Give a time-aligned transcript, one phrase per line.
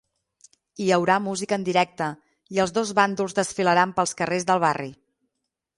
[0.83, 2.07] Hi haurà música en directe
[2.57, 4.93] i els dos bàndols desfilaran pels carrers del barri.